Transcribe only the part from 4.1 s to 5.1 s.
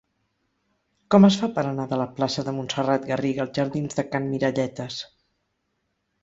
Can Miralletes?